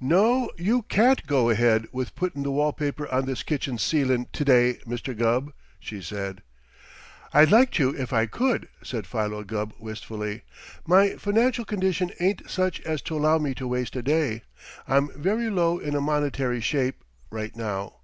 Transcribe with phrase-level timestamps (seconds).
[0.00, 4.44] "No, you can't go ahead with puttin' the wall paper on this kitchen ceilin' to
[4.44, 5.16] day, Mr.
[5.16, 6.42] Gubb," she said.
[7.32, 10.42] "I'd like to, if I could," said Philo Gubb wistfully.
[10.88, 14.42] "My financial condition ain't such as to allow me to waste a day.
[14.88, 18.00] I'm very low in a monetary shape, right now."